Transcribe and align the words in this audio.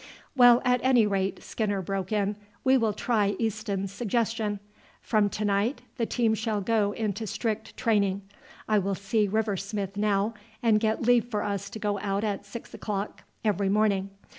"Well, 0.35 0.63
at 0.65 0.79
any 0.83 1.05
rate," 1.05 1.43
Skinner 1.43 1.83
broke 1.83 2.11
in, 2.11 2.35
"we 2.63 2.75
will 2.75 2.91
try 2.91 3.35
Easton's 3.37 3.91
suggestion. 3.91 4.59
From 4.99 5.29
to 5.29 5.45
night 5.45 5.81
the 5.97 6.07
team 6.07 6.33
shall 6.33 6.59
go 6.59 6.91
into 6.93 7.27
strict 7.27 7.77
training. 7.77 8.23
I 8.67 8.79
will 8.79 8.95
see 8.95 9.27
River 9.27 9.57
Smith 9.57 9.95
now 9.97 10.33
and 10.63 10.79
get 10.79 11.03
leave 11.03 11.25
for 11.25 11.43
us 11.43 11.69
to 11.69 11.77
go 11.77 11.99
out 11.99 12.23
at 12.23 12.47
six 12.47 12.73
o'clock 12.73 13.25
every 13.45 13.69
morning. 13.69 14.09